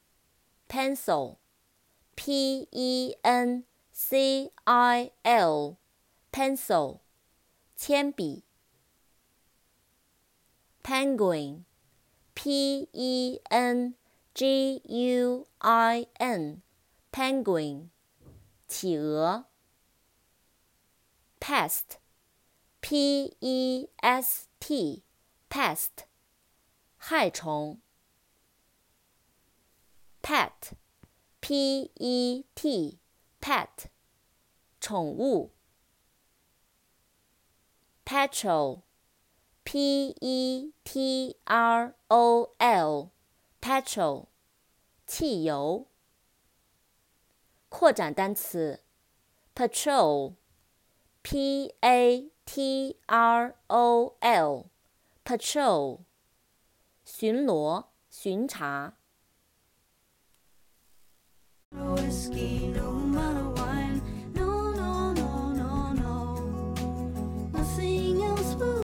[0.69, 6.99] ，pencil，p e n c i l，pencil，
[7.75, 8.45] 铅笔
[10.85, 13.95] ；penguin，p e n
[14.35, 17.89] g u i n，penguin，
[18.69, 19.47] 企鹅
[21.41, 25.91] ；pest，p e s t，pest，
[26.99, 27.79] 害虫。
[31.49, 33.69] P E T，pet，
[34.81, 35.53] 宠物。
[38.05, 44.27] Petrol，P E T R O L，petrol，
[45.07, 45.87] 汽油。
[47.69, 48.83] 扩展单词
[49.55, 56.01] ，patrol，P A T R O L，patrol，
[57.05, 58.97] 巡逻、巡查。
[61.73, 63.26] No whiskey, no money.